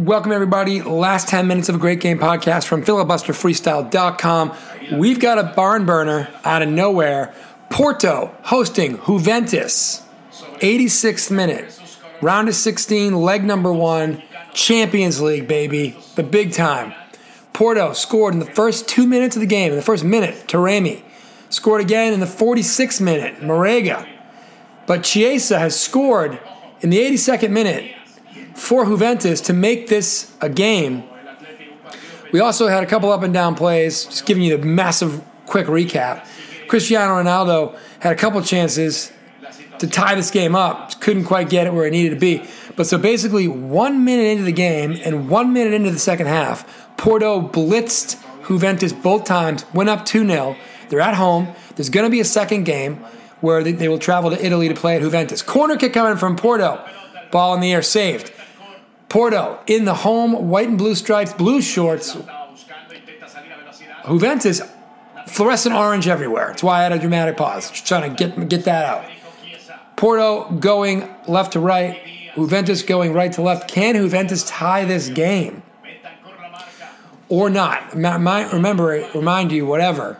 [0.00, 0.80] Welcome, everybody.
[0.80, 4.56] Last 10 minutes of a great game podcast from filibusterfreestyle.com.
[4.92, 7.34] We've got a barn burner out of nowhere.
[7.68, 10.02] Porto hosting Juventus.
[10.30, 11.78] 86th minute.
[12.22, 14.22] Round of 16, leg number one.
[14.54, 15.94] Champions League, baby.
[16.14, 16.94] The big time.
[17.52, 21.02] Porto scored in the first two minutes of the game, in the first minute, Taremi.
[21.50, 24.08] Scored again in the 46th minute, Marega.
[24.86, 26.40] But Chiesa has scored
[26.80, 27.96] in the 82nd minute
[28.54, 31.04] for Juventus to make this a game.
[32.32, 35.66] We also had a couple up and down plays, just giving you the massive quick
[35.66, 36.26] recap.
[36.68, 39.12] Cristiano Ronaldo had a couple chances
[39.80, 42.46] to tie this game up, couldn't quite get it where it needed to be.
[42.76, 46.96] But so basically, one minute into the game and one minute into the second half,
[46.96, 50.56] Porto blitzed Juventus both times, went up 2 0.
[50.88, 51.48] They're at home.
[51.76, 52.96] There's going to be a second game
[53.40, 55.42] where they, they will travel to Italy to play at Juventus.
[55.42, 56.84] Corner kick coming from Porto.
[57.30, 58.32] Ball in the air, saved.
[59.10, 62.16] Porto in the home white and blue stripes, blue shorts.
[64.06, 64.62] Juventus,
[65.26, 66.46] fluorescent orange everywhere.
[66.48, 69.04] That's why I had a dramatic pause, just trying to get get that out.
[69.96, 72.00] Porto going left to right,
[72.36, 73.68] Juventus going right to left.
[73.68, 75.62] Can Juventus tie this game
[77.28, 77.94] or not?
[77.94, 80.18] Remember, remind you, whatever,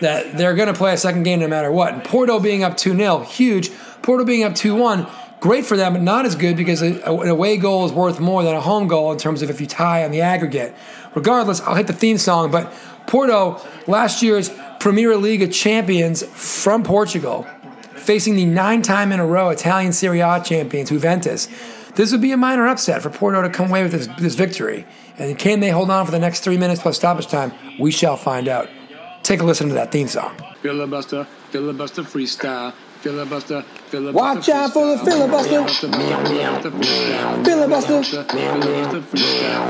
[0.00, 1.92] that they're going to play a second game no matter what.
[1.92, 3.72] And Porto being up 2 0, huge.
[4.00, 5.06] Porto being up 2 1
[5.46, 8.52] great for them, but not as good because an away goal is worth more than
[8.52, 10.74] a home goal in terms of if you tie on the aggregate.
[11.14, 12.72] Regardless, I'll hit the theme song, but
[13.06, 17.46] Porto, last year's Premier League of champions from Portugal,
[17.94, 21.46] facing the nine time in a row Italian Serie A champions, Juventus.
[21.94, 24.84] This would be a minor upset for Porto to come away with this, this victory.
[25.16, 27.52] And can they hold on for the next three minutes plus stoppage time?
[27.78, 28.68] We shall find out.
[29.26, 30.40] Take a listen to that theme song.
[30.62, 32.72] Filibuster, filibuster freestyle.
[33.00, 34.16] Filibuster, filibuster.
[34.16, 35.66] Watch out for the filibuster.
[37.44, 38.22] Filibuster.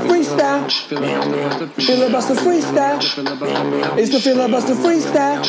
[0.05, 0.69] Freestyle.
[1.87, 2.99] Filibuster freestyle.
[3.97, 5.43] It's the filibuster freestyle.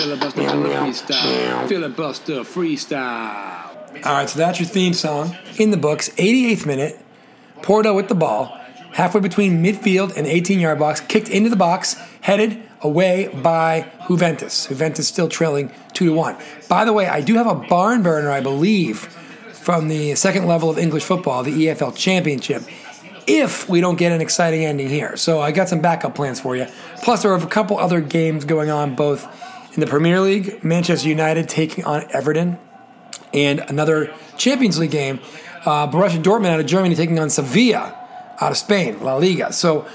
[1.68, 4.06] Filibuster freestyle.
[4.06, 6.08] All right, so that's your theme song in the books.
[6.16, 6.98] 88th minute.
[7.60, 8.58] Porto with the ball,
[8.94, 11.92] halfway between midfield and 18 yard box, kicked into the box,
[12.22, 14.66] headed away by Juventus.
[14.66, 16.36] Juventus still trailing 2 to 1.
[16.68, 19.00] By the way, I do have a barn burner, I believe,
[19.52, 22.62] from the second level of English football, the EFL Championship,
[23.26, 25.16] if we don't get an exciting ending here.
[25.16, 26.66] So I got some backup plans for you.
[27.02, 29.26] Plus, there are a couple other games going on both
[29.74, 32.58] in the Premier League, Manchester United taking on Everton,
[33.34, 35.20] and another Champions League game,
[35.66, 37.94] uh, Borussia Dortmund out of Germany taking on Sevilla
[38.40, 39.52] out of Spain, La Liga.
[39.52, 39.86] So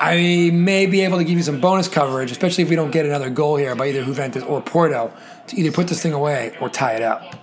[0.00, 3.04] I may be able to give you some bonus coverage, especially if we don't get
[3.04, 5.12] another goal here by either Juventus or Porto
[5.48, 7.34] to either put this thing away or tie it up.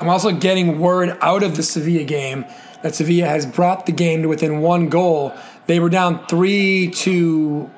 [0.00, 2.44] I'm also getting word out of the Sevilla game
[2.82, 5.34] that Sevilla has brought the game to within one goal.
[5.66, 7.70] They were down three to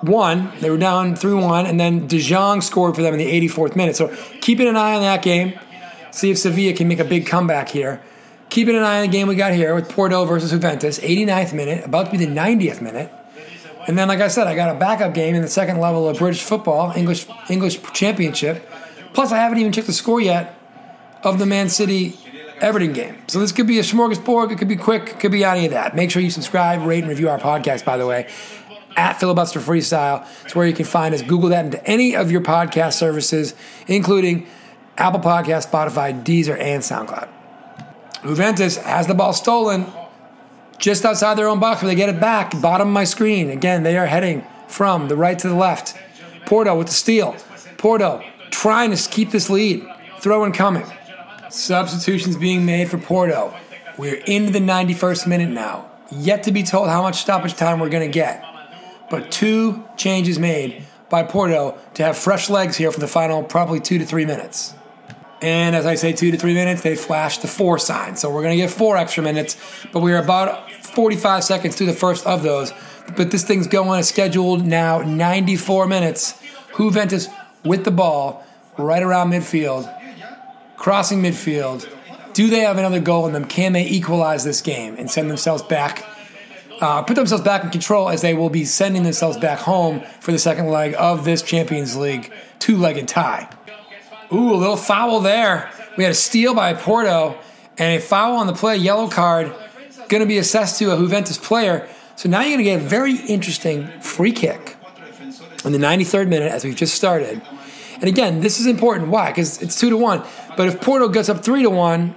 [0.00, 0.50] one.
[0.60, 3.76] They were down three one, and then De Jong scored for them in the 84th
[3.76, 3.96] minute.
[3.96, 5.58] So keeping an eye on that game.
[6.10, 8.00] See if Sevilla can make a big comeback here.
[8.50, 11.84] Keeping an eye on the game we got here with Porto versus Juventus, 89th minute,
[11.84, 13.12] about to be the 90th minute.
[13.88, 16.18] And then, like I said, I got a backup game in the second level of
[16.18, 18.70] British football, English English Championship.
[19.14, 20.56] Plus, I haven't even checked the score yet
[21.24, 22.16] of the Man City
[22.60, 23.16] Everton game.
[23.28, 24.52] So this could be a smorgasbord.
[24.52, 25.08] It could be quick.
[25.08, 25.96] It could be any of that.
[25.96, 27.86] Make sure you subscribe, rate, and review our podcast.
[27.86, 28.28] By the way,
[28.94, 30.26] at Filibuster Freestyle.
[30.44, 31.22] It's where you can find us.
[31.22, 33.54] Google that into any of your podcast services,
[33.86, 34.46] including
[34.98, 37.28] Apple Podcast, Spotify, Deezer, and SoundCloud.
[38.22, 39.86] Juventus has the ball stolen
[40.78, 43.50] just outside their own box where they get it back, bottom of my screen.
[43.50, 45.96] Again, they are heading from the right to the left.
[46.46, 47.36] Porto with the steal.
[47.76, 49.86] Porto trying to keep this lead.
[50.20, 50.86] Throw in coming.
[51.50, 53.54] Substitutions being made for Porto.
[53.96, 55.90] We're into the 91st minute now.
[56.10, 58.44] Yet to be told how much stoppage time we're going to get.
[59.10, 63.80] But two changes made by Porto to have fresh legs here for the final probably
[63.80, 64.74] two to three minutes.
[65.40, 68.16] And as I say, two to three minutes, they flash the four sign.
[68.16, 69.56] So we're going to get four extra minutes,
[69.92, 72.72] but we are about 45 seconds through the first of those.
[73.16, 76.40] But this thing's going as scheduled now 94 minutes.
[76.76, 77.28] Juventus
[77.64, 78.44] with the ball
[78.76, 79.92] right around midfield,
[80.76, 81.88] crossing midfield.
[82.32, 83.44] Do they have another goal in them?
[83.44, 86.04] Can they equalize this game and send themselves back?
[86.80, 90.30] Uh, put themselves back in control as they will be sending themselves back home for
[90.30, 93.48] the second leg of this Champions League two legged tie.
[94.32, 95.70] Ooh, a little foul there.
[95.96, 97.36] We had a steal by Porto
[97.76, 99.52] and a foul on the play, yellow card,
[100.08, 101.88] going to be assessed to a Juventus player.
[102.16, 104.76] So now you're going to get a very interesting free kick
[105.64, 107.40] in the 93rd minute as we've just started.
[107.94, 109.08] And again, this is important.
[109.08, 109.30] Why?
[109.30, 110.22] Because it's two to one.
[110.56, 112.14] But if Porto gets up three to one,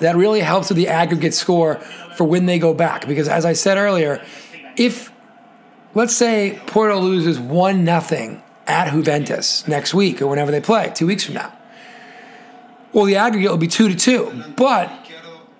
[0.00, 1.76] that really helps with the aggregate score
[2.16, 3.06] for when they go back.
[3.06, 4.24] Because as I said earlier,
[4.76, 5.12] if
[5.94, 11.06] let's say Porto loses one nothing at Juventus next week or whenever they play, two
[11.06, 11.52] weeks from now,
[12.92, 14.44] well, the aggregate will be two to two.
[14.56, 14.90] But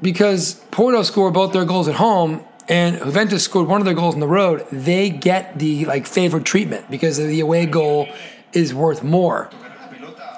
[0.03, 4.15] because Porto scored both their goals at home and Juventus scored one of their goals
[4.15, 8.09] on the road, they get the like favored treatment because the away goal
[8.53, 9.51] is worth more.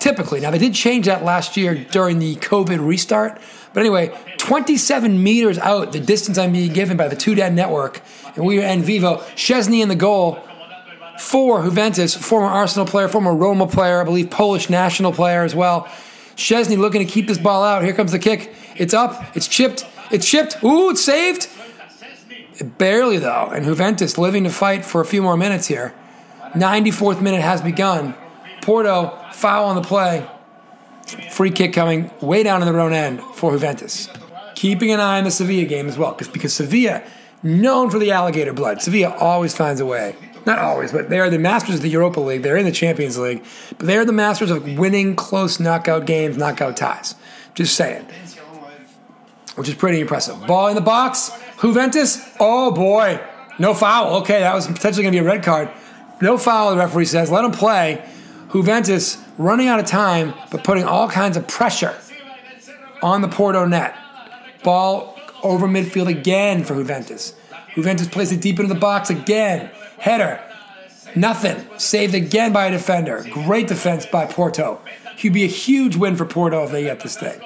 [0.01, 3.41] Typically, now they did change that last year during the COVID restart.
[3.73, 8.01] But anyway, 27 meters out, the distance I'm being given by the TUDN Network,
[8.35, 9.19] and we are in vivo.
[9.37, 10.43] Szczesny in the goal
[11.19, 15.89] for Juventus, former Arsenal player, former Roma player, I believe Polish national player as well.
[16.37, 17.83] Szczesny looking to keep this ball out.
[17.83, 18.55] Here comes the kick.
[18.77, 19.37] It's up.
[19.37, 19.87] It's chipped.
[20.11, 20.63] It's chipped.
[20.65, 21.49] Ooh, it's saved.
[22.79, 23.51] Barely though.
[23.53, 25.95] And Juventus living to fight for a few more minutes here.
[26.55, 28.15] 94th minute has begun.
[28.61, 30.27] Porto foul on the play.
[31.31, 34.09] Free kick coming way down in their own end for Juventus.
[34.55, 37.03] Keeping an eye on the Sevilla game as well, because Sevilla,
[37.43, 40.15] known for the alligator blood, Sevilla always finds a way.
[40.45, 42.43] Not always, but they are the masters of the Europa League.
[42.43, 43.45] They're in the Champions League,
[43.79, 47.15] but they are the masters of winning close knockout games, knockout ties.
[47.55, 48.07] Just saying.
[49.55, 50.47] Which is pretty impressive.
[50.47, 51.31] Ball in the box.
[51.61, 52.27] Juventus.
[52.41, 53.21] Oh boy.
[53.59, 54.17] No foul.
[54.23, 55.71] Okay, that was potentially going to be a red card.
[56.21, 57.31] No foul, the referee says.
[57.31, 58.05] Let him play.
[58.53, 61.95] Juventus running out of time, but putting all kinds of pressure
[63.03, 63.95] on the Porto net.
[64.63, 67.35] Ball over midfield again for Juventus.
[67.75, 69.71] Juventus plays it deep into the box again.
[70.03, 70.41] Header.
[71.15, 71.65] Nothing.
[71.79, 73.25] Saved again by a defender.
[73.31, 74.81] Great defense by Porto.
[75.17, 77.41] He'd be a huge win for Porto if they get this thing.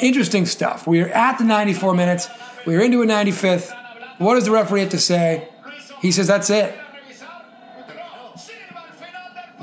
[0.00, 0.86] Interesting stuff.
[0.86, 2.28] We are at the 94 minutes.
[2.64, 3.76] We are into a 95th.
[4.16, 5.46] What does the referee have to say?
[6.00, 6.74] He says, that's it.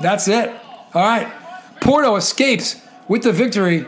[0.00, 0.50] That's it.
[0.94, 1.32] All right.
[1.80, 3.86] Porto escapes with the victory.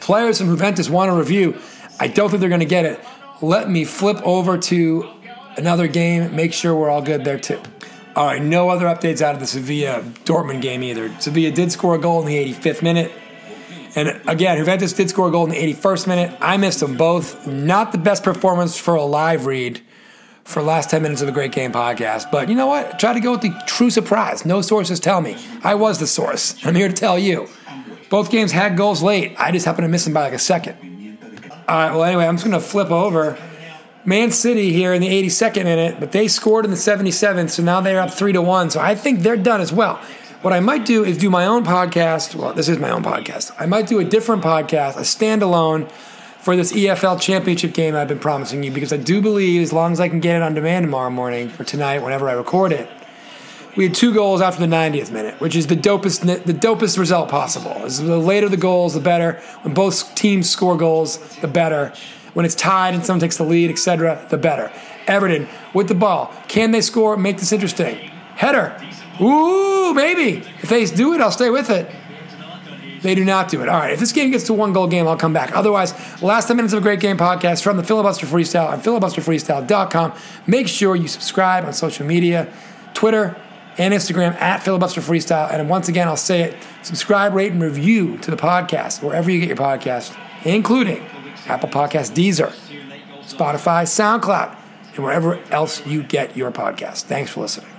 [0.00, 1.58] Players from Juventus want a review.
[2.00, 3.00] I don't think they're going to get it.
[3.42, 5.21] Let me flip over to
[5.56, 7.60] another game, make sure we're all good there too.
[8.14, 11.10] All right, no other updates out of the Sevilla Dortmund game either.
[11.18, 13.12] Sevilla did score a goal in the 85th minute.
[13.94, 16.38] And again, Juventus did score a goal in the 81st minute.
[16.40, 17.46] I missed them both.
[17.46, 19.82] Not the best performance for a live read
[20.44, 22.30] for last 10 minutes of the Great Game podcast.
[22.30, 22.98] But you know what?
[22.98, 24.44] Try to go with the true surprise.
[24.44, 25.36] No sources tell me.
[25.62, 26.54] I was the source.
[26.66, 27.48] I'm here to tell you.
[28.10, 29.34] Both games had goals late.
[29.38, 30.76] I just happened to miss them by like a second.
[31.68, 33.38] All right, well, anyway, I'm just going to flip over.
[34.04, 37.80] Man City here in the 82nd minute, but they scored in the 77th, so now
[37.80, 38.70] they're up 3 to 1.
[38.70, 39.96] So I think they're done as well.
[40.42, 42.34] What I might do is do my own podcast.
[42.34, 43.52] Well, this is my own podcast.
[43.60, 45.88] I might do a different podcast, a standalone
[46.40, 49.92] for this EFL championship game I've been promising you because I do believe as long
[49.92, 52.90] as I can get it on demand tomorrow morning or tonight, whenever I record it,
[53.76, 57.30] we had two goals after the 90th minute, which is the dopest the dopest result
[57.30, 57.74] possible.
[57.88, 59.40] The later the goals, the better.
[59.62, 61.92] When both teams score goals, the better.
[62.34, 64.72] When it's tied and someone takes the lead, etc., the better.
[65.06, 66.34] Everton with the ball.
[66.48, 67.16] Can they score?
[67.16, 67.96] Make this interesting.
[68.36, 68.76] Header.
[69.20, 70.44] Ooh, maybe.
[70.62, 71.90] If they do it, I'll stay with it.
[73.02, 73.68] They do not do it.
[73.68, 73.92] All right.
[73.92, 75.54] If this game gets to one goal game, I'll come back.
[75.56, 75.92] Otherwise,
[76.22, 80.12] last 10 minutes of a great game podcast from the Filibuster Freestyle on filibusterfreestyle.com.
[80.46, 82.52] Make sure you subscribe on social media,
[82.94, 83.36] Twitter,
[83.76, 85.52] and Instagram at Filibuster Freestyle.
[85.52, 89.40] And once again, I'll say it subscribe, rate, and review to the podcast wherever you
[89.40, 91.04] get your podcast, including
[91.46, 92.52] Apple Podcast, Deezer,
[93.22, 94.56] Spotify, SoundCloud,
[94.94, 97.02] and wherever else you get your podcast.
[97.02, 97.71] Thanks for listening.